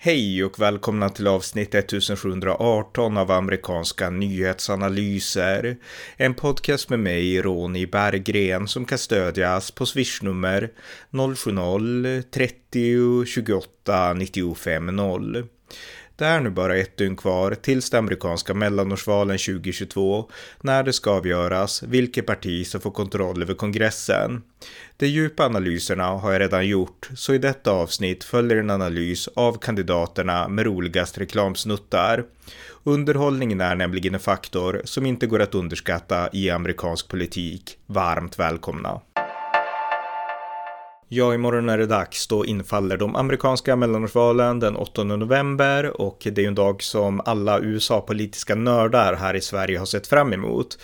[0.00, 5.76] Hej och välkomna till avsnitt 1718 av amerikanska nyhetsanalyser.
[6.16, 10.70] En podcast med mig, Ronny Berggren, som kan stödjas på swishnummer
[11.10, 15.48] 070-30 28 95 0.
[16.18, 20.30] Det är nu bara ett dygn kvar tills det amerikanska mellanårsvalen 2022
[20.60, 24.42] när det ska avgöras vilket parti som får kontroll över kongressen.
[24.96, 29.58] De djupa analyserna har jag redan gjort, så i detta avsnitt följer en analys av
[29.58, 32.24] kandidaterna med roligast reklamsnuttar.
[32.84, 37.78] Underhållningen är nämligen en faktor som inte går att underskatta i amerikansk politik.
[37.86, 39.00] Varmt välkomna!
[41.10, 42.26] Ja, imorgon är det dags.
[42.26, 47.20] Då infaller de amerikanska mellanårsvalen den 8 november och det är ju en dag som
[47.24, 50.78] alla USA-politiska nördar här i Sverige har sett fram emot.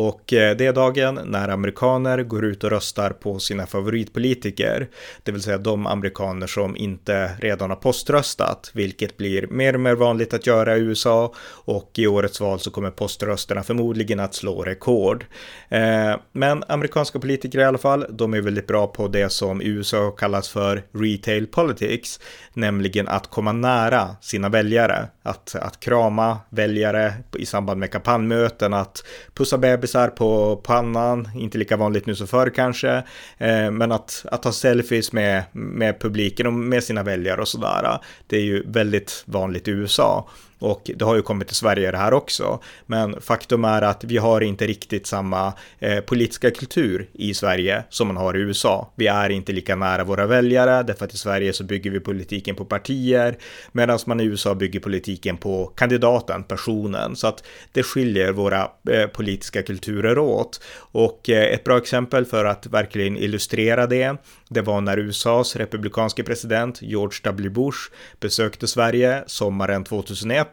[0.00, 4.88] Och eh, det är dagen när amerikaner går ut och röstar på sina favoritpolitiker,
[5.22, 9.94] det vill säga de amerikaner som inte redan har poströstat, vilket blir mer och mer
[9.94, 14.62] vanligt att göra i USA och i årets val så kommer poströsterna förmodligen att slå
[14.62, 15.26] rekord.
[15.68, 20.10] Eh, men amerikanska politiker i alla fall, de är väldigt bra på det som USA
[20.10, 22.20] kallas för retail politics,
[22.54, 29.04] nämligen att komma nära sina väljare, att, att krama väljare i samband med kampanjmöten, att
[29.34, 32.90] pussa bebisar på pannan, inte lika vanligt nu som förr kanske,
[33.38, 37.98] eh, men att, att ta selfies med, med publiken och med sina väljare och sådär,
[38.26, 40.28] det är ju väldigt vanligt i USA.
[40.58, 42.60] Och det har ju kommit till Sverige det här också.
[42.86, 48.06] Men faktum är att vi har inte riktigt samma eh, politiska kultur i Sverige som
[48.06, 48.92] man har i USA.
[48.96, 52.56] Vi är inte lika nära våra väljare, därför att i Sverige så bygger vi politiken
[52.56, 53.38] på partier,
[53.72, 57.16] medan man i USA bygger politiken på kandidaten, personen.
[57.16, 60.60] Så att det skiljer våra eh, politiska kulturer åt.
[60.76, 64.16] Och eh, ett bra exempel för att verkligen illustrera det,
[64.48, 67.50] det var när USAs republikanske president George W.
[67.50, 67.78] Bush
[68.20, 70.47] besökte Sverige sommaren 2001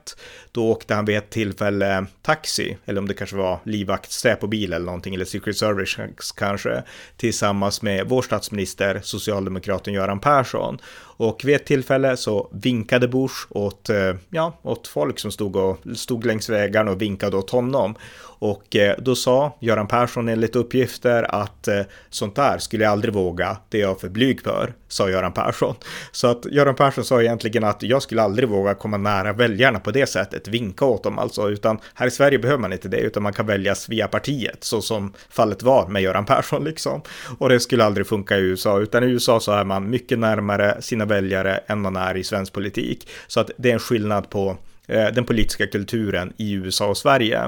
[0.51, 4.73] då åkte han vid ett tillfälle taxi, eller om det kanske var livvakt på bil
[4.73, 6.83] eller någonting, eller Secret Service kanske,
[7.17, 10.77] tillsammans med vår statsminister, socialdemokraten Göran Persson.
[11.17, 15.77] Och vid ett tillfälle så vinkade Bush åt, eh, ja, åt folk som stod, och,
[15.95, 17.95] stod längs vägarna och vinkade åt honom.
[18.39, 23.13] Och eh, då sa Göran Persson enligt uppgifter att eh, sånt där skulle jag aldrig
[23.13, 25.75] våga, det är jag för blyg för, sa Göran Persson.
[26.11, 29.91] Så att Göran Persson sa egentligen att jag skulle aldrig våga komma nära väljarna på
[29.91, 33.23] det sättet, vinka åt dem alltså, utan här i Sverige behöver man inte det, utan
[33.23, 37.01] man kan väljas via partiet, så som fallet var med Göran Persson liksom.
[37.37, 40.81] Och det skulle aldrig funka i USA, utan i USA så är man mycket närmare
[40.81, 43.07] sina väljare än man är i svensk politik.
[43.27, 44.57] Så att det är en skillnad på
[44.87, 47.39] Eh, den politiska kulturen i USA och Sverige.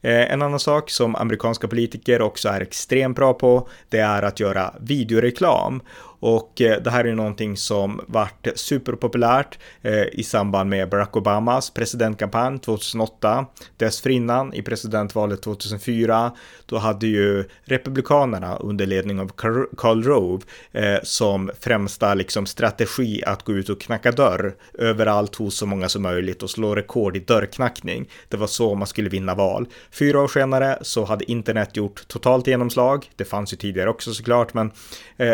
[0.00, 4.40] Eh, en annan sak som amerikanska politiker också är extremt bra på, det är att
[4.40, 5.82] göra videoreklam.
[6.20, 11.70] Och eh, det här är någonting som vart superpopulärt eh, i samband med Barack Obamas
[11.70, 13.46] presidentkampanj 2008.
[13.76, 16.32] Dessförinnan i presidentvalet 2004,
[16.66, 19.28] då hade ju Republikanerna under ledning av
[19.76, 25.56] Karl Rove eh, som främsta liksom strategi att gå ut och knacka dörr överallt hos
[25.56, 28.08] så många som möjligt och slå rekord i dörrknackning.
[28.28, 29.66] Det var så man skulle vinna val.
[29.90, 33.10] Fyra år senare så hade internet gjort totalt genomslag.
[33.16, 34.70] Det fanns ju tidigare också såklart, men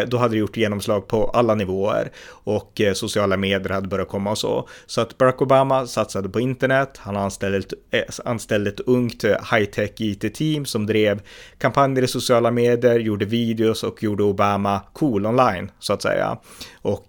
[0.07, 2.11] då hade det gjort genomslag genomslag på alla nivåer
[2.45, 4.69] och eh, sociala medier hade börjat komma och så.
[4.87, 9.31] Så att Barack Obama satsade på internet, han anställde ett, eh, anställde ett ungt eh,
[9.31, 11.21] high-tech IT-team som drev
[11.59, 16.39] kampanjer i sociala medier, gjorde videos och gjorde Obama cool online så att säga.
[16.83, 17.09] Och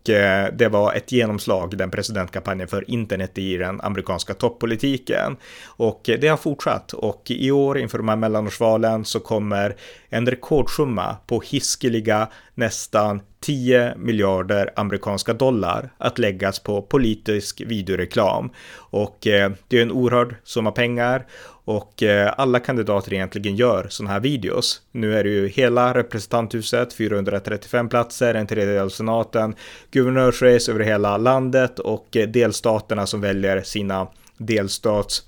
[0.54, 5.38] det var ett genomslag, den presidentkampanjen för internet i den amerikanska toppolitiken.
[5.78, 9.76] Och det har fortsatt och i år inför de här mellanårsvalen så kommer
[10.10, 18.50] en rekordsumma på hiskeliga nästan 10 miljarder amerikanska dollar att läggas på politisk videoreklam.
[18.76, 21.26] Och eh, det är en oerhörd summa pengar
[21.66, 24.82] och eh, alla kandidater egentligen gör sådana här videos.
[24.92, 29.56] Nu är det ju hela representanthuset, 435 platser, en tredjedel av senaten,
[29.92, 34.08] guvernörsrace över hela landet och eh, delstaterna som väljer sina
[34.38, 35.24] delstats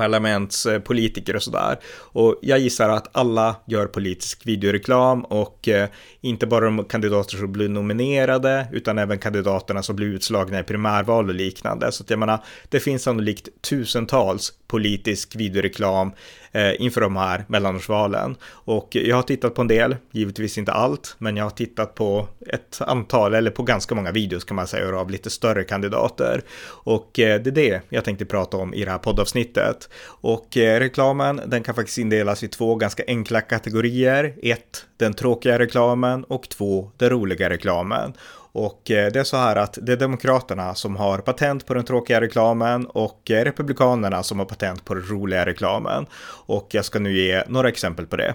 [0.00, 1.78] parlamentspolitiker och sådär.
[2.12, 5.88] Och jag gissar att alla gör politisk videoreklam och eh,
[6.20, 11.28] inte bara de kandidater som blir nominerade utan även kandidaterna som blir utslagna i primärval
[11.28, 11.92] och liknande.
[11.92, 16.12] Så att jag menar, det finns sannolikt tusentals politisk videoreklam
[16.52, 18.36] eh, inför de här mellanårsvalen.
[18.44, 22.28] Och jag har tittat på en del, givetvis inte allt, men jag har tittat på
[22.46, 26.42] ett antal, eller på ganska många videos kan man säga, av lite större kandidater.
[26.84, 29.89] Och eh, det är det jag tänkte prata om i det här poddavsnittet.
[30.04, 34.34] Och eh, reklamen, den kan faktiskt indelas i två ganska enkla kategorier.
[34.42, 38.12] Ett, den tråkiga reklamen och två, den roliga reklamen.
[38.52, 41.84] Och eh, det är så här att det är Demokraterna som har patent på den
[41.84, 46.06] tråkiga reklamen och eh, Republikanerna som har patent på den roliga reklamen.
[46.46, 48.34] Och jag ska nu ge några exempel på det.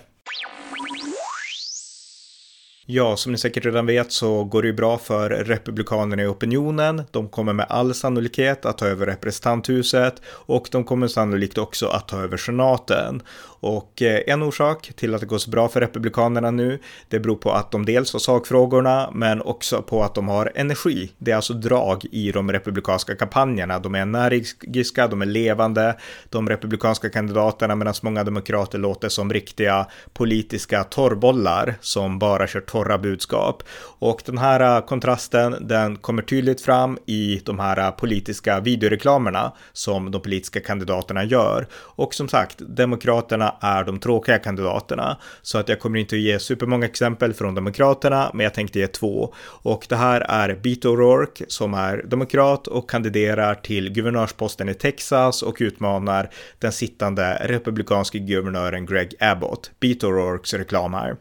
[2.88, 7.04] Ja, som ni säkert redan vet så går det ju bra för Republikanerna i opinionen.
[7.12, 12.08] De kommer med all sannolikhet att ta över representanthuset och de kommer sannolikt också att
[12.08, 13.22] ta över senaten.
[13.60, 16.80] Och eh, en orsak till att det går så bra för Republikanerna nu,
[17.10, 21.12] det beror på att de dels har sakfrågorna, men också på att de har energi.
[21.18, 23.80] Det är alltså drag i de republikanska kampanjerna.
[23.80, 25.96] De är energiska, de är levande,
[26.30, 32.98] de republikanska kandidaterna, medan många demokrater låter som riktiga politiska torrbollar som bara kör torra
[32.98, 33.64] budskap.
[34.00, 39.52] Och den här eh, kontrasten, den kommer tydligt fram i de här eh, politiska videoreklamerna
[39.74, 41.68] som de politiska kandidaterna gör.
[41.74, 45.18] Och som sagt, demokraterna är de tråkiga kandidaterna.
[45.42, 48.88] Så att jag kommer inte att ge supermånga exempel från demokraterna, men jag tänkte ge
[48.88, 49.34] två.
[49.64, 55.44] Och det här är Beto O'Rourke som är demokrat och kandiderar till guvernörsposten i Texas
[55.44, 56.30] och utmanar
[56.60, 59.72] den sittande republikanske guvernören Greg Abbott.
[59.80, 61.16] Beto O'Rourkes reklam här.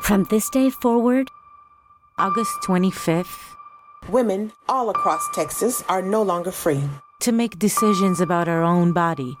[0.00, 1.28] From this day forward,
[2.18, 3.54] August 25th,
[4.08, 6.82] women all across Texas are no longer free
[7.20, 9.36] to make decisions about our own body.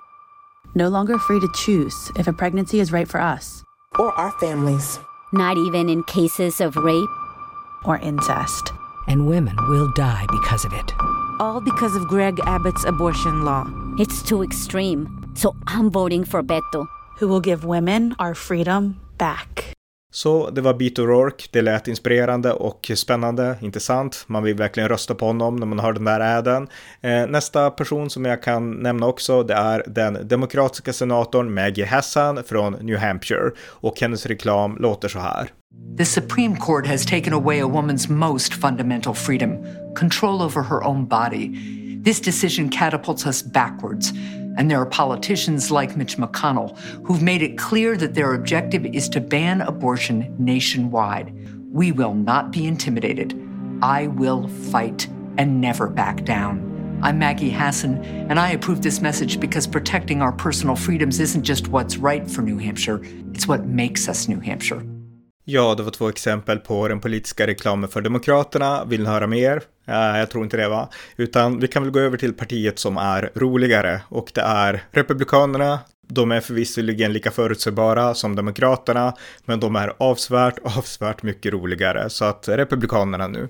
[0.74, 3.64] No longer free to choose if a pregnancy is right for us
[3.98, 5.00] or our families.
[5.32, 7.08] Not even in cases of rape
[7.84, 8.72] or incest.
[9.08, 10.92] And women will die because of it.
[11.40, 13.66] All because of Greg Abbott's abortion law.
[13.98, 15.32] It's too extreme.
[15.34, 16.86] So I'm voting for Beto.
[17.16, 19.74] Who will give women our freedom back.
[20.10, 24.24] Så det var Beat O'Rourke, det lät inspirerande och spännande, inte sant?
[24.26, 26.68] Man vill verkligen rösta på honom när man hör den där äden.
[27.00, 32.44] Eh, nästa person som jag kan nämna också, det är den demokratiska senatorn Maggie Hassan
[32.46, 35.50] från New Hampshire och hennes reklam låter så här.
[35.98, 41.06] The Supreme Court has taken away a woman's most fundamental freedom, control over her own
[41.06, 41.48] body.
[42.04, 44.12] This decision catapults us backwards.
[44.56, 49.08] And there are politicians like Mitch McConnell who've made it clear that their objective is
[49.10, 51.32] to ban abortion nationwide.
[51.72, 53.34] We will not be intimidated.
[53.82, 55.08] I will fight
[55.38, 56.70] and never back down.
[57.02, 61.68] I'm Maggie Hassan, and I approve this message because protecting our personal freedoms isn't just
[61.68, 63.00] what's right for New Hampshire,
[63.32, 64.84] it's what makes us New Hampshire.
[65.52, 68.84] Ja, det var två exempel på den politiska reklamen för Demokraterna.
[68.84, 69.62] Vill ni höra mer?
[69.86, 70.88] Eh, jag tror inte det va?
[71.16, 75.78] Utan vi kan väl gå över till partiet som är roligare och det är Republikanerna.
[76.08, 79.14] De är förvisserligen lika förutsägbara som Demokraterna,
[79.44, 82.10] men de är avsvärt, avsvärt mycket roligare.
[82.10, 83.48] Så att Republikanerna nu.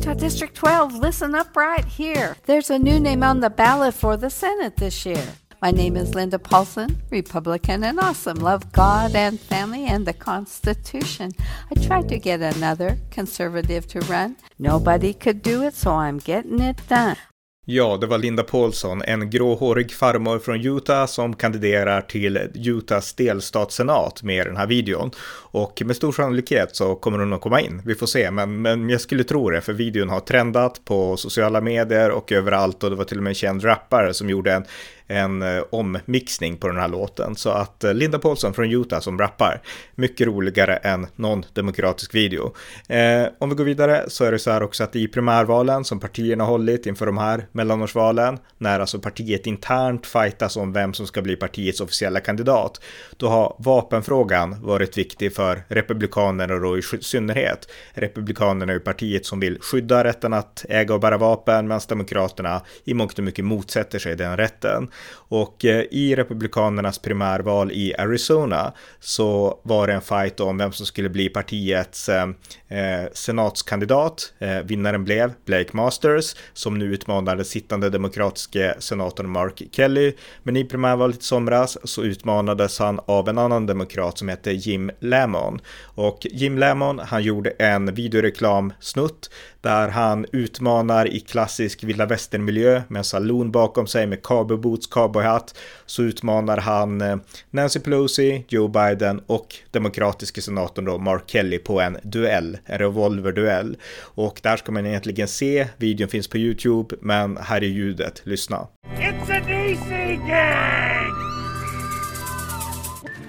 [0.00, 2.34] Utah District 12, listen up right here.
[2.46, 5.24] There's a new name on the ballot for the Senate this year.
[5.62, 8.38] My name is Linda Paulson, Republican and awesome.
[8.38, 11.32] Love God and family and the Constitution.
[11.70, 14.36] I tried to get another conservative to run.
[14.58, 17.18] Nobody could do it, so I'm getting it done.
[17.66, 24.22] Ja, det var Linda Paulson, en gråhårig farmor från Utah som kandiderar till Utahs delstatssenat
[24.22, 25.10] med den här videon.
[25.52, 28.90] Och med stor sannolikhet så kommer hon att komma in, vi får se, men, men
[28.90, 32.96] jag skulle tro det, för videon har trendat på sociala medier och överallt och det
[32.96, 34.64] var till och med en känd rappare som gjorde en
[35.10, 37.36] en eh, ommixning på den här låten.
[37.36, 39.62] Så att eh, Linda Paulson från Utah som rappar,
[39.94, 42.54] mycket roligare än någon demokratisk video.
[42.88, 46.00] Eh, om vi går vidare så är det så här också att i primärvalen som
[46.00, 51.22] partierna hållit inför de här mellanårsvalen, när alltså partiet internt fightas om vem som ska
[51.22, 52.80] bli partiets officiella kandidat,
[53.16, 57.70] då har vapenfrågan varit viktig för republikanerna då i synnerhet.
[57.92, 62.62] Republikanerna är ju partiet som vill skydda rätten att äga och bära vapen, medan demokraterna
[62.84, 64.90] i mångt och mycket motsätter sig den rätten.
[65.12, 70.86] Och eh, i republikanernas primärval i Arizona så var det en fight om vem som
[70.86, 72.28] skulle bli partiets eh,
[72.68, 74.32] eh senatskandidat.
[74.38, 80.14] Eh, vinnaren blev Blake Masters som nu utmanar utmanade sittande demokratiske senatorn Mark Kelly.
[80.42, 84.90] Men i primärvalet i somras så utmanades han av en annan demokrat som hette Jim
[85.00, 85.60] Lamon.
[85.96, 89.30] Och Jim Lamon, han gjorde en videoreklamsnutt
[89.62, 95.54] där han utmanar i klassisk vilda västern-miljö med en saloon bakom sig med cowboyboots, cowboyhatt.
[95.86, 97.16] Så utmanar han eh,
[97.50, 103.76] Nancy Pelosi, Joe Biden och demokratiske senatorn då Mark Kelly på en duell, en revolverduell.
[104.16, 108.68] Och där ska man egentligen se, videon finns på YouTube, men här är ljudet, lyssna.
[108.96, 111.14] It's an easy game!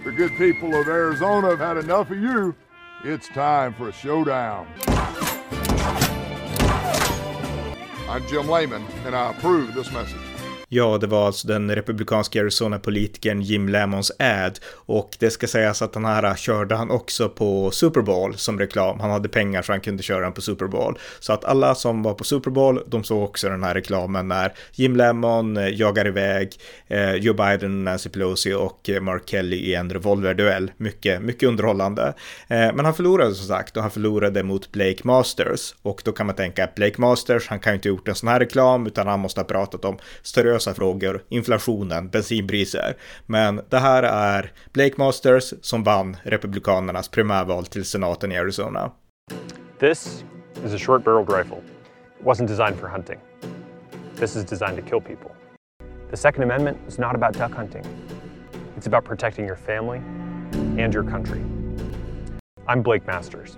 [0.04, 2.54] The good people of Arizona have had enough of you.
[3.04, 4.68] It's time for a showdown.
[8.10, 10.31] I'm Jim Lehman, and I approve this message.
[10.74, 15.94] Ja, det var alltså den republikanska Arizona-politikern Jim Lemons ad och det ska sägas att
[15.94, 19.00] den här körde han också på Super Bowl som reklam.
[19.00, 20.98] Han hade pengar så han kunde köra den på Super Bowl.
[21.20, 24.54] Så att alla som var på Super Bowl, de såg också den här reklamen när
[24.74, 26.56] Jim Lemon eh, jagar iväg
[26.88, 30.72] eh, Joe Biden, Nancy Pelosi och eh, Mark Kelly i en revolverduell.
[30.78, 32.14] Mycket, mycket underhållande.
[32.48, 36.26] Eh, men han förlorade som sagt och han förlorade mot Blake Masters och då kan
[36.26, 38.88] man tänka att Blake Masters, han kan ju inte ha gjort en sån här reklam
[38.88, 42.96] utan han måste ha pratat om större seriösa frågor, inflationen, bensinpriser.
[43.26, 48.92] Men det här är Blake Masters som vann Republikanernas primärval till senaten i Arizona.
[49.80, 50.24] This
[50.66, 51.58] is a short barreled rifle.
[52.20, 53.20] It wasn't designed for hunting.
[54.16, 55.32] This is designed to kill people.
[56.12, 57.86] The Second Amendment is not about duck hunting.
[58.78, 60.02] It's about protecting your family
[60.78, 61.42] and your country.
[62.68, 63.58] I'm Blake Masters.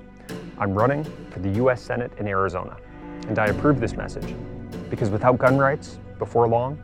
[0.59, 1.81] I'm running for the U.S.
[1.81, 2.77] Senate in Arizona,
[3.27, 4.35] and I approve this message
[4.89, 6.77] because without gun rights, before long,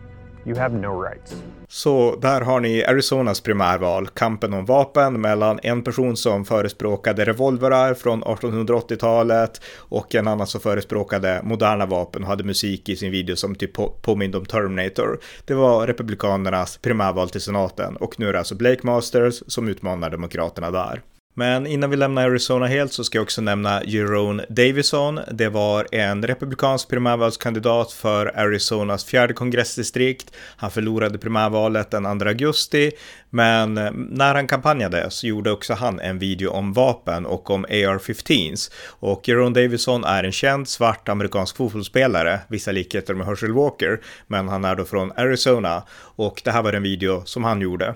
[0.46, 1.43] You have no rights.
[1.67, 7.93] Så där har ni Arizonas primärval, kampen om vapen mellan en person som förespråkade revolverar
[7.93, 13.36] från 1880-talet och en annan som förespråkade moderna vapen och hade musik i sin video
[13.36, 15.19] som typ påminde om Terminator.
[15.46, 20.10] Det var republikanernas primärval till senaten och nu är det alltså Blake Masters som utmanar
[20.10, 21.01] demokraterna där.
[21.39, 25.19] Men innan vi lämnar Arizona helt så ska jag också nämna Jerome Davison.
[25.31, 30.31] Det var en republikansk primärvalskandidat för Arizonas fjärde kongressdistrikt.
[30.58, 32.91] Han förlorade primärvalet den 2 augusti,
[33.29, 38.72] men när han kampanjade så gjorde också han en video om vapen och om AR-15s.
[38.88, 44.48] Och Jerome Davison är en känd svart amerikansk fotbollsspelare, vissa likheter med Herschel Walker, men
[44.48, 45.84] han är då från Arizona.
[46.15, 47.96] Och det här var en video som han gjorde.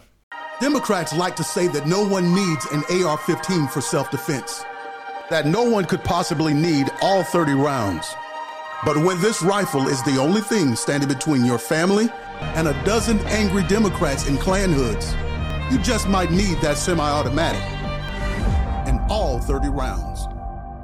[0.60, 4.64] Democrats like to say that no one needs an AR 15 for self defense,
[5.30, 8.14] that no one could possibly need all 30 rounds.
[8.86, 12.10] But when this rifle is the only thing standing between your family
[12.56, 15.14] and a dozen angry Democrats in Klan hoods,
[15.72, 17.64] you just might need that semi automatic
[18.88, 20.20] and all 30 rounds.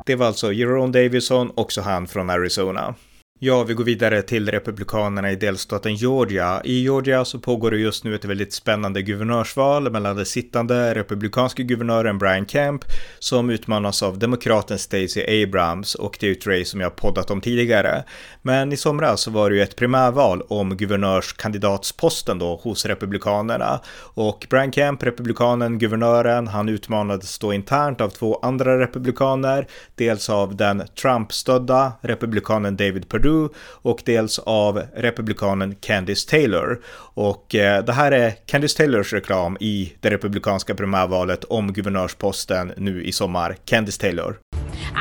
[0.05, 2.95] Det var alltså Jerome Davison, också han från Arizona.
[3.41, 6.61] Ja, vi går vidare till Republikanerna i delstaten Georgia.
[6.63, 11.63] I Georgia så pågår det just nu ett väldigt spännande guvernörsval mellan den sittande republikanske
[11.63, 12.83] guvernören Brian Kemp
[13.19, 17.41] som utmanas av demokraten Stacey Abrams och det är ett race som jag poddat om
[17.41, 18.03] tidigare.
[18.41, 23.79] Men i somras så var det ju ett primärval om guvernörskandidatsposten då hos republikanerna
[24.13, 30.55] och Brian Kemp, republikanen, guvernören, han utmanades då internt av två andra republikaner, dels av
[30.55, 36.81] den Trump-stödda republikanen David Perdue Crew och dels av republikanen Candice Taylor.
[37.13, 43.03] Och eh, det här är Candice Taylors reklam i det republikanska primärvalet om guvernörsposten nu
[43.03, 43.57] i sommar.
[43.65, 44.37] Candice Taylor.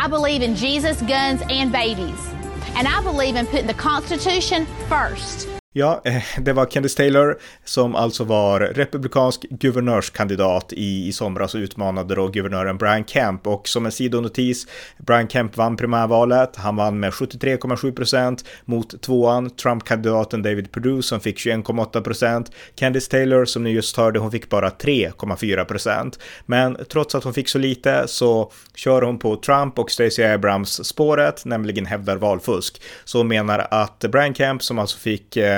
[0.07, 2.33] I believe in Jesus, guns and babies.
[2.77, 5.58] And I believe in putting the Constitution first.
[5.73, 11.59] Ja, eh, det var Candice Taylor som alltså var republikansk guvernörskandidat i, i somras och
[11.59, 13.47] utmanade då guvernören Brian Kemp.
[13.47, 14.67] Och som en sidonotis,
[14.99, 16.57] Brian Kemp vann primärvalet.
[16.57, 22.51] Han vann med 73,7 procent mot tvåan, Trump-kandidaten David Perdue som fick 21,8 procent.
[22.75, 26.19] Candice Taylor som ni just hörde, hon fick bara 3,4 procent.
[26.47, 30.87] Men trots att hon fick så lite så kör hon på Trump och Stacey Abrams
[30.87, 32.83] spåret, nämligen hävdar valfusk.
[33.05, 35.58] Så hon menar att Brian Kemp som alltså fick eh,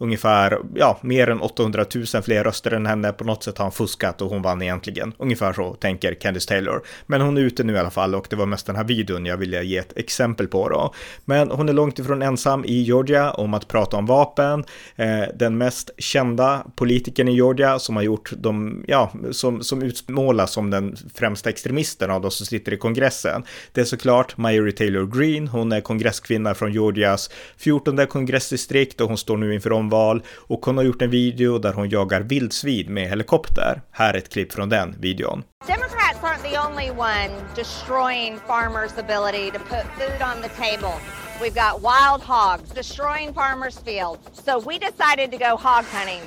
[0.00, 3.12] ungefär, ja, mer än 800 000 fler röster än henne.
[3.12, 5.12] På något sätt har han fuskat och hon vann egentligen.
[5.18, 6.82] Ungefär så tänker Candice Taylor.
[7.06, 9.26] Men hon är ute nu i alla fall och det var mest den här videon
[9.26, 10.94] jag ville ge ett exempel på då.
[11.24, 14.64] Men hon är långt ifrån ensam i Georgia om att prata om vapen.
[14.96, 20.52] Eh, den mest kända politikern i Georgia som har gjort de, ja, som, som utmålas
[20.52, 23.42] som den främsta extremisten av de som sitter i kongressen.
[23.72, 25.50] Det är såklart Marjorie Taylor Greene.
[25.50, 30.76] Hon är kongresskvinna från Georgias 14 kongressdistrikt och hon står nu inför omval och hon
[30.76, 33.82] har gjort en video där hon jagar vildsvin med helikopter.
[33.90, 35.44] Här är ett klipp från den videon.
[35.66, 40.94] Democrats aren't the only one destroying farmers' ability to put food on the table.
[41.40, 44.22] We've got wild hogs destroying farmers' fields.
[44.44, 46.22] So we decided to go hog hunting.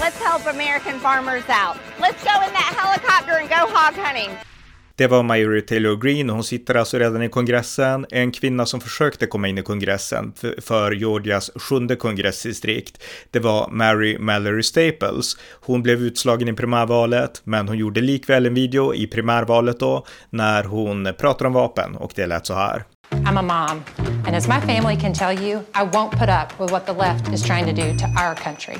[0.00, 1.76] Let's help American farmers out.
[2.00, 4.30] Let's go in that helicopter and go hog hunting.
[5.02, 9.26] Det var Marjorie Taylor Greene, hon sitter alltså redan i kongressen, en kvinna som försökte
[9.26, 13.02] komma in i kongressen för Georgias sjunde kongressdistrikt.
[13.30, 15.36] Det var Mary Mallory Staples.
[15.60, 20.64] Hon blev utslagen i primärvalet, men hon gjorde likväl en video i primärvalet då, när
[20.64, 22.84] hon pratar om vapen och det lät så här.
[23.10, 23.82] I'm a mom,
[24.26, 27.34] and as my family can tell you, I won't put up with what the left
[27.34, 28.76] is trying to do to our country.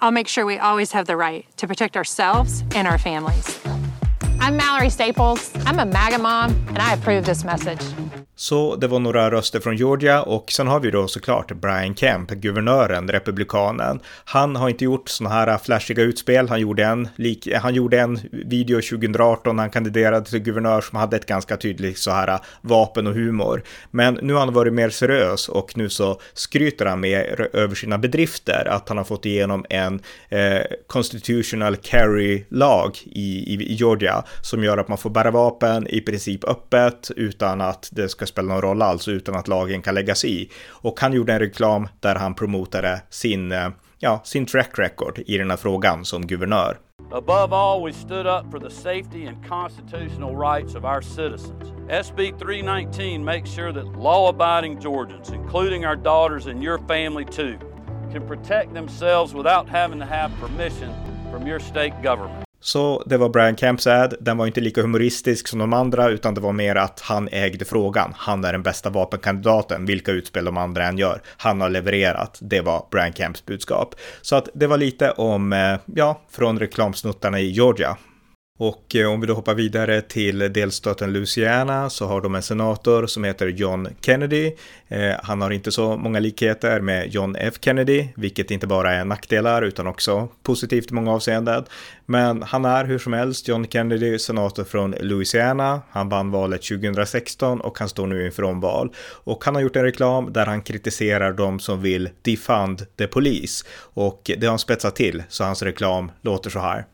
[0.00, 3.73] I'll make sure we always have the right to protect ourselves and our families.
[4.44, 5.50] I'm Mallory Staples.
[5.64, 7.80] I'm a MAGA mom, and I approve this message.
[8.36, 12.30] Så det var några röster från Georgia och sen har vi då såklart Brian Kemp,
[12.30, 14.00] guvernören, republikanen.
[14.24, 16.48] Han har inte gjort sådana här flashiga utspel.
[16.48, 17.08] Han gjorde en,
[17.54, 21.98] han gjorde en video 2018 när han kandiderade till guvernör som hade ett ganska tydligt
[21.98, 23.62] så här äh, vapen och humor.
[23.90, 27.98] Men nu har han varit mer seriös och nu så skryter han med över sina
[27.98, 34.64] bedrifter att han har fått igenom en eh, constitutional carry-lag i, i, i Georgia som
[34.64, 38.62] gör att man får bära vapen i princip öppet utan att det ska spela någon
[38.62, 40.50] roll alls, utan att lagen kan lägga sig i.
[40.68, 45.38] Och han gjorde en reklam där han promotade sin, eh, ja, sin track record i
[45.38, 46.78] den här frågan som guvernör.
[47.12, 51.72] Above all, we stood up for the safety and constitutional rights of our citizens.
[51.88, 57.58] SB 319 makes sure that law abiding Georgians, including our daughters and your family too,
[58.10, 60.92] can protect themselves without having to have permission
[61.30, 62.43] from your state government.
[62.64, 64.16] Så det var Brian Camps ad.
[64.20, 67.64] Den var inte lika humoristisk som de andra, utan det var mer att han ägde
[67.64, 68.12] frågan.
[68.16, 71.22] Han är den bästa vapenkandidaten, vilka utspel de andra än gör.
[71.36, 72.38] Han har levererat.
[72.40, 73.94] Det var Brian Camps budskap.
[74.22, 77.96] Så att det var lite om, eh, ja, från reklamsnuttarna i Georgia.
[78.58, 83.06] Och eh, om vi då hoppar vidare till delstaten Louisiana så har de en senator
[83.06, 84.52] som heter John Kennedy.
[84.88, 89.04] Eh, han har inte så många likheter med John F Kennedy, vilket inte bara är
[89.04, 91.64] nackdelar utan också positivt i många avseenden.
[92.06, 95.82] Men han är hur som helst John Kennedy, senator från Louisiana.
[95.90, 98.92] Han vann valet 2016 och han står nu inför omval.
[99.24, 103.64] Och han har gjort en reklam där han kritiserar de som vill defund the police.
[103.78, 106.84] Och det har han spetsat till, så hans reklam låter så här.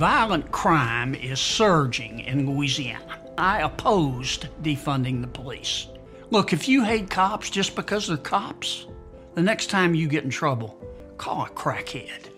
[0.00, 3.18] Violent crime is surging in Louisiana.
[3.36, 5.88] I opposed defunding the police.
[6.30, 8.86] Look, if you hate cops just because they're cops,
[9.34, 10.82] the next time you get in trouble,
[11.18, 12.30] call a crackhead.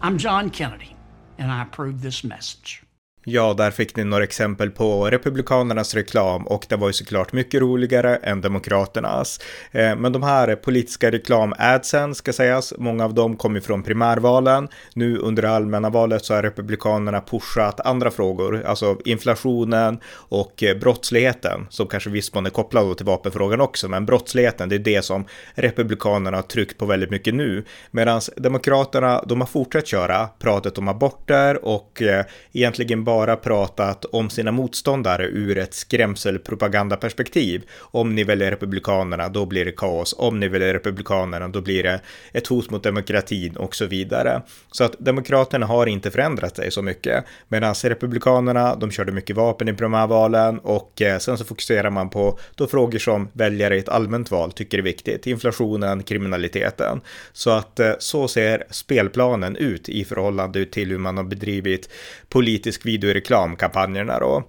[0.00, 0.96] I'm John Kennedy,
[1.36, 2.82] and I approve this message.
[3.24, 7.60] Ja, där fick ni några exempel på Republikanernas reklam och det var ju såklart mycket
[7.60, 9.40] roligare än Demokraternas.
[9.72, 14.68] Eh, men de här politiska reklam-adsen ska sägas, många av dem kommer från primärvalen.
[14.94, 21.66] Nu under allmänna valet så har Republikanerna pushat andra frågor, alltså inflationen och eh, brottsligheten,
[21.70, 25.24] som kanske viss mån är kopplad till vapenfrågan också, men brottsligheten, det är det som
[25.54, 27.64] Republikanerna har tryckt på väldigt mycket nu.
[27.90, 34.30] Medan Demokraterna, de har fortsatt köra pratet om aborter och eh, egentligen bara pratat om
[34.30, 37.62] sina motståndare ur ett skrämselpropagandaperspektiv.
[37.80, 40.14] Om ni väljer Republikanerna, då blir det kaos.
[40.18, 42.00] Om ni väljer Republikanerna, då blir det
[42.32, 44.42] ett hot mot demokratin och så vidare.
[44.72, 47.24] Så att Demokraterna har inte förändrat sig så mycket.
[47.48, 52.38] Medan Republikanerna, de körde mycket vapen i primärvalen och eh, sen så fokuserar man på
[52.54, 55.26] då frågor som väljare i ett allmänt val tycker är viktigt.
[55.26, 57.00] Inflationen, kriminaliteten.
[57.32, 61.88] Så att eh, så ser spelplanen ut i förhållande till hur man har bedrivit
[62.28, 64.42] politisk videoreklamkampanjerna då.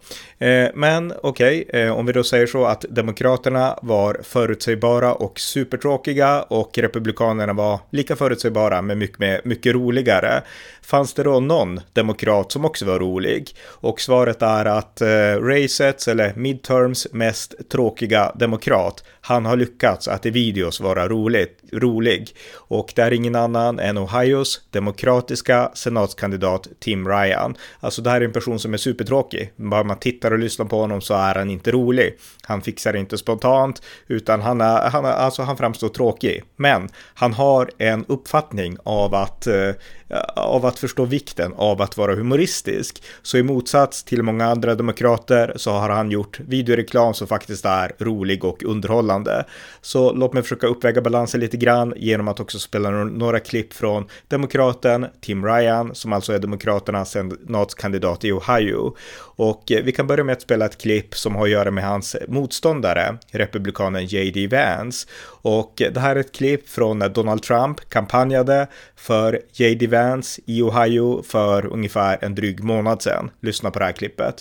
[0.45, 5.39] Eh, men okej, okay, eh, om vi då säger så att Demokraterna var förutsägbara och
[5.39, 10.41] supertråkiga och Republikanerna var lika förutsägbara men mycket, mycket roligare.
[10.81, 13.49] Fanns det då någon demokrat som också var rolig?
[13.65, 15.07] Och svaret är att eh,
[15.41, 22.35] racets eller midterms mest tråkiga demokrat, han har lyckats att i videos vara roligt, rolig.
[22.55, 27.55] Och det är ingen annan än Ohios demokratiska senatskandidat Tim Ryan.
[27.79, 29.53] Alltså det här är en person som är supertråkig.
[29.55, 32.17] Bara man tittar och lyssnar på honom så är han inte rolig.
[32.43, 36.43] Han fixar inte spontant, utan han, är, han, är, alltså han framstår tråkig.
[36.55, 39.71] Men han har en uppfattning av att eh,
[40.35, 43.03] av att förstå vikten av att vara humoristisk.
[43.21, 47.91] Så i motsats till många andra demokrater så har han gjort videoreklam som faktiskt är
[47.99, 49.45] rolig och underhållande.
[49.81, 54.07] Så låt mig försöka uppväga balansen lite grann genom att också spela några klipp från
[54.27, 58.95] demokraten Tim Ryan som alltså är demokraternas senatskandidat i Ohio.
[59.35, 61.83] Och eh, vi kan börja med att spela ett klipp som har att göra med
[61.83, 64.47] hans motståndare, republikanen J.D.
[64.47, 65.07] Vance.
[65.41, 69.87] Och eh, det här är ett klipp från när Donald Trump kampanjade för J.D.
[69.87, 73.31] Vance i Ohio för ungefär en dryg månad sedan.
[73.41, 74.35] Lyssna på det här klippet.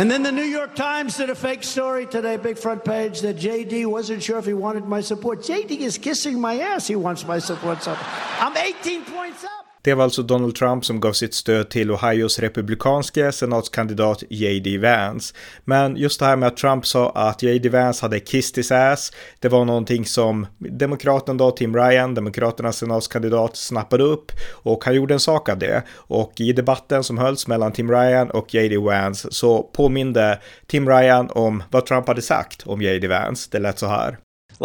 [0.00, 3.36] And then the New York Times did a fake story today, big front page, that
[3.36, 5.40] JD wasn't sure if he wanted my support.
[5.40, 6.86] JD is kissing my ass.
[6.86, 7.86] He wants my support.
[7.86, 9.69] I'm 18 points up.
[9.82, 14.78] Det var alltså Donald Trump som gav sitt stöd till Ohios republikanske senatskandidat J.D.
[14.78, 15.34] Vance.
[15.64, 17.68] Men just det här med att Trump sa att J.D.
[17.68, 23.56] Vance hade kissed his ass, det var någonting som demokraten då, Tim Ryan, demokraternas senatskandidat,
[23.56, 25.82] snappade upp och han gjorde en sak av det.
[25.90, 28.78] Och i debatten som hölls mellan Tim Ryan och J.D.
[28.78, 33.08] Vance så påminde Tim Ryan om vad Trump hade sagt om J.D.
[33.08, 33.48] Vance.
[33.52, 34.18] Det lät så här.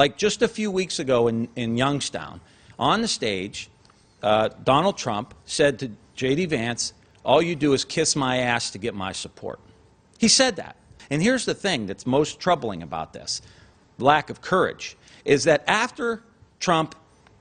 [0.03, 2.39] Like just a few weeks ago in, in Youngstown,
[2.77, 3.69] on the stage,
[4.21, 6.45] uh, Donald Trump said to J.D.
[6.47, 9.59] Vance, All you do is kiss my ass to get my support.
[10.17, 10.75] He said that.
[11.09, 13.41] And here's the thing that's most troubling about this
[13.97, 16.23] lack of courage is that after
[16.59, 16.95] Trump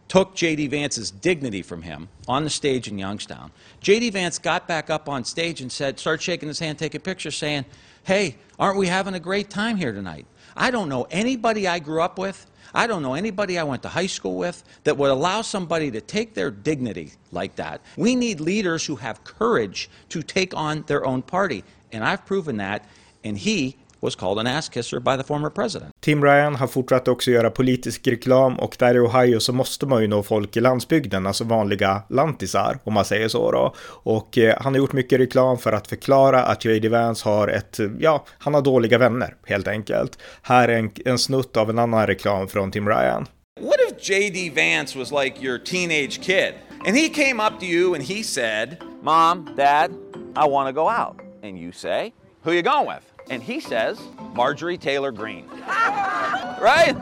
[0.08, 0.68] took J.D.
[0.68, 4.10] Vance's dignity from him on the stage in Youngstown, J.D.
[4.10, 7.64] Vance got back up on stage and said, started shaking his hand, taking pictures, saying,
[8.04, 10.26] Hey, aren't we having a great time here tonight?
[10.56, 12.46] I don't know anybody I grew up with.
[12.74, 16.00] I don't know anybody I went to high school with that would allow somebody to
[16.00, 17.80] take their dignity like that.
[17.96, 21.62] We need leaders who have courage to take on their own party.
[21.92, 22.84] And I've proven that.
[23.22, 25.94] And he was called an ass kisser by the former president.
[26.00, 30.02] Tim Ryan har fortsatt också göra politisk reklam och där i Ohio så måste man
[30.02, 33.74] ju nå folk i landsbygden, alltså vanliga lantisar om man säger så då.
[33.88, 36.88] Och eh, han har gjort mycket reklam för att förklara att J.D.
[36.88, 40.18] Vance har ett, ja, han har dåliga vänner helt enkelt.
[40.42, 43.26] Här är en, en snutt av en annan reklam från Tim Ryan.
[43.60, 44.52] What if J.D.
[44.54, 46.54] Vance was like your teenage kid
[46.86, 49.90] and he came up to you and he said, Mom, Dad,
[50.36, 51.20] I want to go out.
[51.42, 52.12] And you say,
[52.44, 53.13] Who you going with?
[53.30, 54.00] And he says,
[54.34, 55.48] Marjorie Taylor Greene.
[55.66, 56.94] right?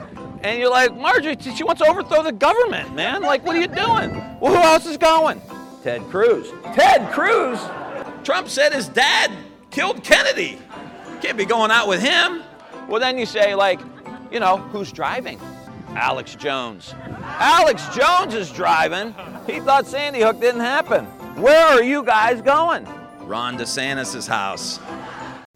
[0.42, 3.22] And you're like, Marjorie, she wants to overthrow the government, man.
[3.22, 4.14] Like, what are you doing?
[4.40, 5.40] Well, who else is going?
[5.82, 6.52] Ted Cruz.
[6.74, 7.60] Ted Cruz?
[8.24, 9.32] Trump said his dad
[9.70, 10.58] killed Kennedy.
[11.20, 12.42] Can't be going out with him.
[12.88, 13.80] Well, then you say, like,
[14.30, 15.40] you know, who's driving?
[15.90, 16.94] Alex Jones.
[17.20, 19.14] Alex Jones is driving.
[19.46, 21.04] He thought Sandy Hook didn't happen.
[21.36, 22.86] Where are you guys going?
[23.20, 24.78] Ron DeSantis' house.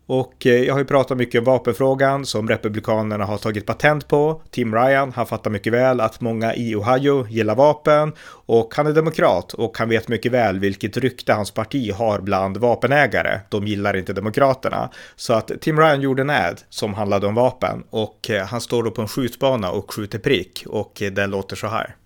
[0.07, 4.43] Och eh, jag har ju pratat mycket om vapenfrågan som Republikanerna har tagit patent på.
[4.51, 8.13] Tim Ryan, han fattar mycket väl att många i Ohio gillar vapen
[8.47, 12.57] och han är demokrat och han vet mycket väl vilket rykte hans parti har bland
[12.57, 13.41] vapenägare.
[13.49, 14.91] De gillar inte demokraterna.
[15.17, 18.83] Så att Tim Ryan gjorde en ad som handlade om vapen och eh, han står
[18.83, 21.97] då på en skjutbana och skjuter prick och eh, den låter så här.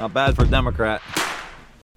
[0.00, 1.17] Not bad for a Democrat.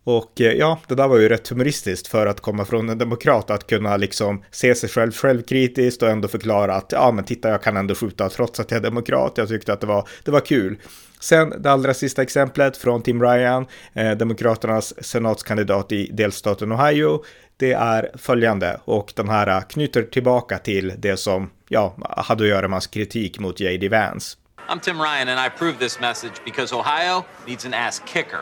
[0.03, 3.49] Och eh, ja, det där var ju rätt humoristiskt för att komma från en demokrat
[3.49, 7.63] att kunna liksom se sig själv självkritiskt och ändå förklara att ja, men titta, jag
[7.63, 9.37] kan ändå skjuta trots att jag är demokrat.
[9.37, 10.77] Jag tyckte att det var, det var kul.
[11.19, 17.23] Sen det allra sista exemplet från Tim Ryan, eh, Demokraternas senatskandidat i delstaten Ohio.
[17.57, 22.49] Det är följande och den här eh, knyter tillbaka till det som ja, hade att
[22.49, 23.89] göra med hans kritik mot J.D.
[23.89, 24.37] Vance.
[24.69, 28.39] I'm Tim Ryan and I approve this message because Ohio needs an ass kicker,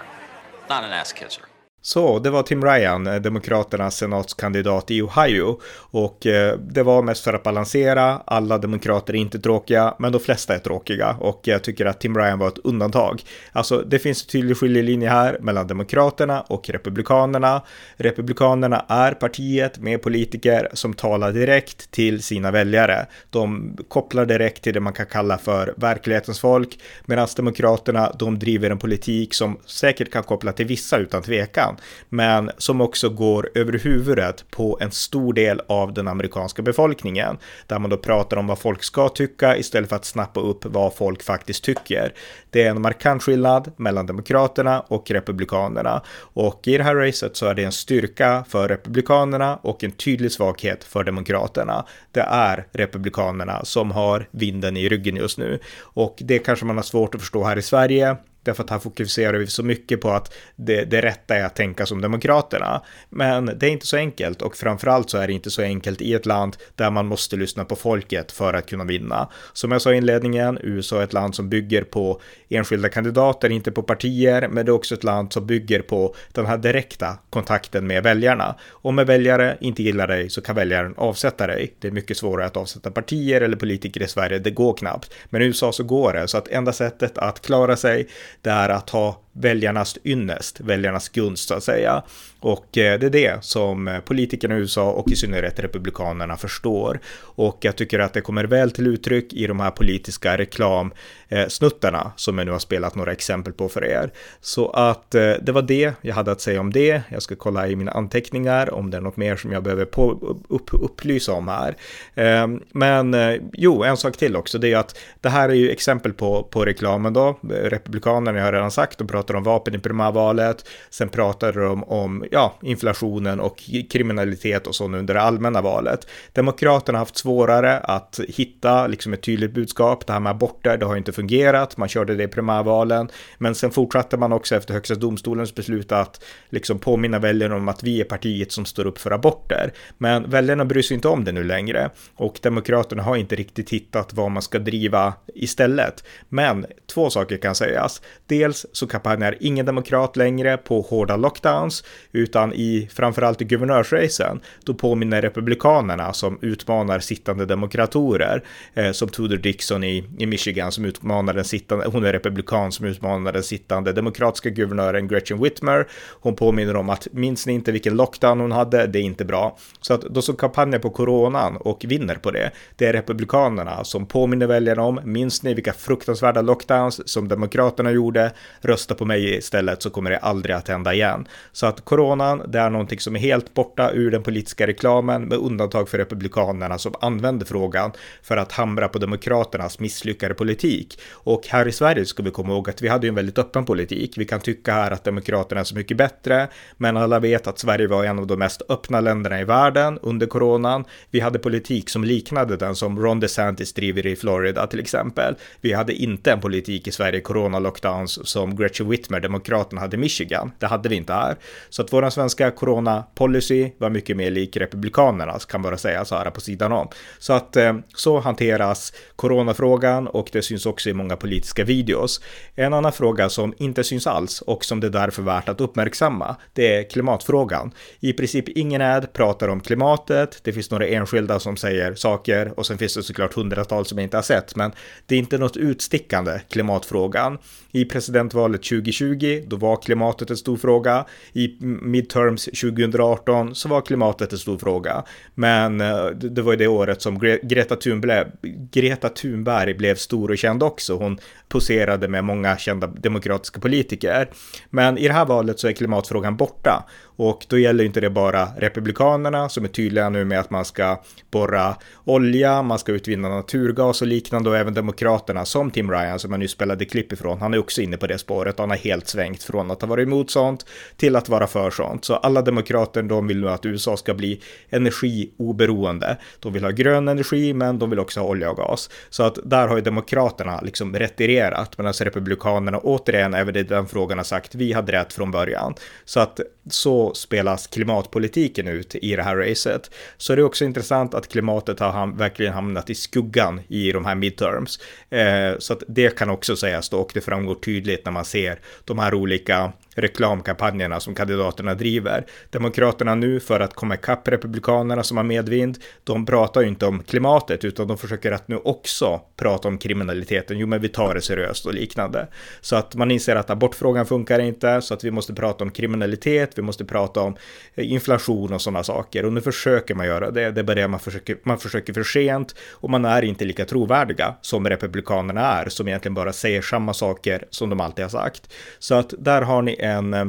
[0.70, 1.49] not an ass kisser.
[1.82, 5.60] Så det var Tim Ryan, eh, Demokraternas senatskandidat i Ohio.
[5.92, 8.22] Och eh, det var mest för att balansera.
[8.26, 11.16] Alla demokrater är inte tråkiga, men de flesta är tråkiga.
[11.20, 13.22] Och jag tycker att Tim Ryan var ett undantag.
[13.52, 17.62] Alltså, det finns en tydlig skiljelinje här mellan Demokraterna och Republikanerna.
[17.98, 23.08] Republikanerna är partiet med politiker som talar direkt till sina väljare.
[23.30, 26.80] De kopplar direkt till det man kan kalla för verklighetens folk.
[27.06, 31.78] Medan Demokraterna, de driver en politik som säkert kan koppla till vissa utan tvekan frågan,
[32.10, 37.80] men som också går över huvudet på en stor del av den amerikanska befolkningen, där
[37.80, 41.24] man då pratar om vad folk ska tycka istället för att snappa upp vad folk
[41.24, 42.14] faktiskt tycker.
[42.52, 46.02] Det är en markant skillnad mellan demokraterna och republikanerna
[46.36, 50.32] och i det här racet så är det en styrka för republikanerna och en tydlig
[50.32, 51.86] svaghet för demokraterna.
[52.12, 55.60] Det är republikanerna som har vinden i ryggen just nu
[55.96, 58.18] och det kanske man har svårt att förstå här i Sverige.
[58.50, 61.86] Därför att här fokuserar vi så mycket på att det, det rätta är att tänka
[61.86, 62.82] som Demokraterna.
[63.10, 66.14] Men det är inte så enkelt och framförallt så är det inte så enkelt i
[66.14, 69.30] ett land där man måste lyssna på folket för att kunna vinna.
[69.54, 73.72] Som jag sa i inledningen, USA är ett land som bygger på enskilda kandidater, inte
[73.72, 77.88] på partier, men det är också ett land som bygger på den här direkta kontakten
[77.88, 78.56] med väljarna.
[78.70, 81.74] Om en väljare inte gillar dig så kan väljaren avsätta dig.
[81.80, 85.14] Det är mycket svårare att avsätta partier eller politiker i Sverige, det går knappt.
[85.30, 88.08] Men i USA så går det, så att enda sättet att klara sig
[88.42, 92.04] det är att ha väljarnas ynnest, väljarnas gunst så att säga.
[92.40, 97.00] Och eh, det är det som eh, politikerna i USA och i synnerhet republikanerna förstår.
[97.22, 102.12] Och jag tycker att det kommer väl till uttryck i de här politiska reklamsnuttarna eh,
[102.16, 104.12] som jag nu har spelat några exempel på för er.
[104.42, 107.02] Så att det var det jag hade att säga om det.
[107.10, 110.36] Jag ska kolla i mina anteckningar om det är något mer som jag behöver på,
[110.50, 111.76] upp, upplysa om här.
[112.16, 113.16] Ehm, men
[113.54, 116.66] jo, en sak till också, det är att det här är ju exempel på, på
[116.66, 117.40] reklamen då.
[117.50, 120.70] Republikanerna, jag har redan sagt, de pratade om vapen i primärvalet.
[120.90, 126.08] Sen pratade de om ja, inflationen och kriminalitet och så under det allmänna valet.
[126.34, 130.08] Demokraterna har haft svårare att hitta liksom ett tydligt budskap.
[130.08, 131.78] Det här med aborter, det har inte fungerat.
[131.78, 136.24] Man körde det i primärvalen, men sen fortsatte man också efter högsta domstolens beslut att
[136.50, 139.74] liksom påminna väljarna om att vi är partiet som står upp för aborter.
[139.98, 144.14] Men väljarna bryr sig inte om det nu längre och demokraterna har inte riktigt hittat
[144.14, 146.04] vad man ska driva istället.
[146.30, 148.02] Men två saker kan sägas.
[148.28, 148.88] Dels så
[149.20, 155.22] frågan är ingen demokrat längre på hårda lockdowns, utan i framförallt i guvernörsracen, då påminner
[155.22, 158.44] republikanerna som utmanar sittande demokratorer,
[158.76, 162.86] eh, som Tudor Dixon i, i Michigan som utmanar den sittande, hon är republikan som
[162.86, 165.88] utmanar den sittande demokratiska guvernören Gretchen Whitmer.
[166.22, 168.88] Hon påminner om att minns ni inte vilken lockdown hon hade?
[168.88, 169.58] Det är inte bra.
[169.82, 174.06] Så att de som kampanjar på coronan och vinner på det, det är republikanerna som
[174.06, 178.32] påminner väljarna om, minns ni vilka fruktansvärda lockdowns som demokraterna gjorde?
[178.62, 181.28] Rösta på mig istället så kommer det aldrig att hända igen.
[181.52, 185.38] Så att coronan, det är någonting som är helt borta ur den politiska reklamen med
[185.38, 187.92] undantag för republikanerna som använder frågan
[188.24, 191.00] för att hamra på demokraternas misslyckade politik.
[191.12, 194.18] Och här i Sverige ska vi komma ihåg att vi hade en väldigt öppen politik.
[194.18, 197.88] Vi kan tycka här att demokraterna är så mycket bättre, men alla vet att Sverige
[197.88, 200.86] var en av de mest öppna länderna i världen under coronan.
[201.12, 205.36] Vi hade politik som liknade den som Ron DeSantis driver i Florida till exempel.
[205.62, 210.52] Vi hade inte en politik i Sverige, corona-lockdowns, som Gretchen Whitmer, demokraterna, hade Michigan.
[210.60, 211.38] Det hade vi inte här.
[211.70, 216.30] Så att vår svenska corona-policy var mycket mer lik republikanernas, kan bara säga så här
[216.30, 216.88] på sidan om.
[217.20, 222.22] Så att eh, så hanteras coronafrågan och det syns också i många politiska videos.
[222.56, 226.36] En annan fråga som inte syns alls och som det är därför värt att uppmärksamma,
[226.54, 227.72] det är klimatfrågan.
[228.00, 232.66] I princip ingen ad pratar om klimatet, det finns några enskilda som säger saker och
[232.66, 234.72] sen finns det såklart hundratals som jag inte har sett, men
[235.06, 237.38] det är inte något utstickande, klimatfrågan.
[237.72, 241.06] I presidentvalet 2020, då var klimatet en stor fråga.
[241.34, 245.04] I midterms 2018 så var klimatet en stor fråga.
[245.36, 248.28] Men eh, det var ju det året som Greta Thunberg,
[248.72, 250.96] Greta Thunberg blev stor och känd också.
[250.96, 254.30] Hon poserade med många kända demokratiska politiker.
[254.70, 256.86] Men i det här valet så är klimatfrågan borta
[257.22, 261.02] och då gäller inte det bara republikanerna som är tydliga nu med att man ska
[261.32, 266.32] borra olja, man ska utvinna naturgas och liknande och även demokraterna som Tim Ryan som
[266.32, 267.42] jag nu spelade klipp ifrån.
[267.42, 270.08] Han är också inne på det spåret han har helt svängt från att ha varit
[270.08, 270.66] emot sånt
[270.98, 272.06] till att vara för sånt.
[272.06, 276.18] Så alla demokrater de vill nu att USA ska bli energioberoende.
[276.40, 278.90] De vill ha grön energi men de vill också ha olja och gas.
[279.10, 283.88] Så att där har ju demokraterna liksom retirerat medan alltså republikanerna återigen även i den
[283.88, 285.74] frågan har sagt vi hade rätt från början.
[286.06, 289.92] Så att så spelas klimatpolitiken ut i det här racet.
[290.18, 294.06] Så det är också intressant att klimatet har ham verkligen hamnat i skuggan i de
[294.06, 294.80] här midterms.
[295.10, 298.60] Eh, så att det kan också sägas då och det framgår tydligt när man ser
[298.86, 302.26] de här olika reklamkampanjerna som kandidaterna driver.
[302.50, 307.04] Demokraterna nu för att komma ikapp republikanerna som har medvind, de pratar ju inte om
[307.04, 310.60] klimatet utan de försöker att nu också prata om kriminaliteten.
[310.60, 312.28] Jo, men vi tar det seriöst och liknande.
[312.62, 316.52] Så att man inser att abortfrågan funkar inte, så att vi måste prata om kriminalitet,
[316.56, 317.36] vi måste prata om
[317.76, 319.26] eh, inflation och sådana saker.
[319.26, 320.52] Och nu försöker man göra det.
[320.52, 323.66] Det är bara det man försöker, man försöker för sent och man är inte lika
[323.66, 328.54] trovärdiga som republikanerna är, som egentligen bara säger samma saker som de alltid har sagt.
[328.80, 330.28] Så att där har ni en eh,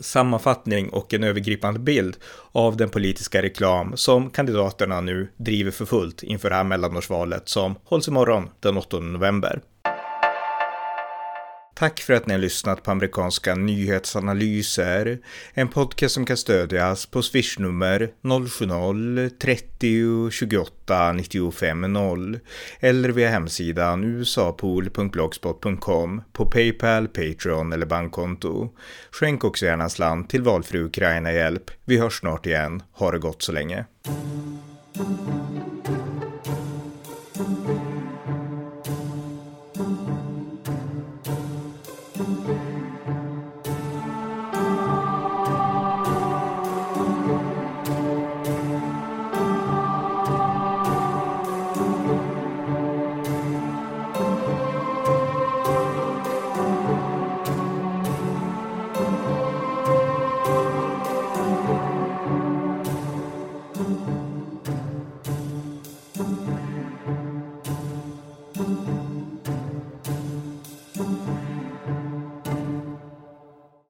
[0.00, 2.16] sammanfattning och en övergripande bild
[2.52, 7.74] av den politiska reklam som kandidaterna nu driver för fullt inför det här mellanårsvalet som
[7.84, 9.60] hålls imorgon den 8 november.
[11.78, 15.18] Tack för att ni har lyssnat på amerikanska nyhetsanalyser.
[15.54, 22.38] En podcast som kan stödjas på swishnummer 070-30 28 95 0
[22.80, 28.68] eller via hemsidan usapool.blogspot.com på Paypal, Patreon eller bankkonto.
[29.10, 31.70] Skänk också gärna slant till valfri Ukraina-hjälp.
[31.84, 32.82] Vi hörs snart igen.
[32.92, 33.84] Ha det gott så länge.